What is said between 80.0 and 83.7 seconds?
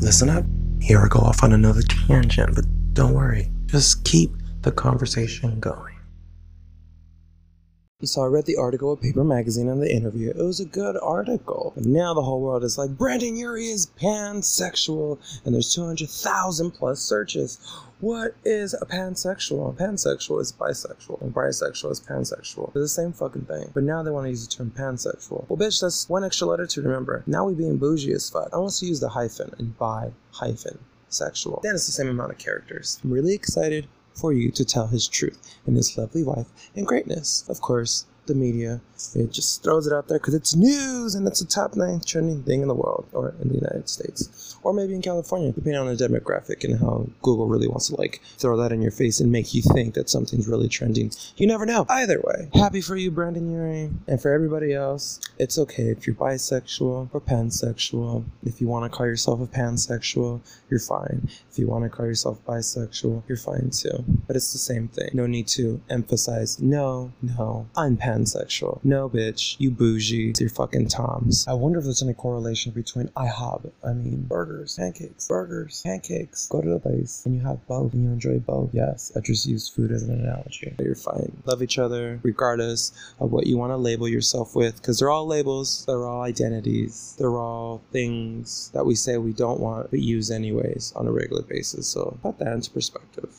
an analogy. But you're fine. Love each other regardless of what you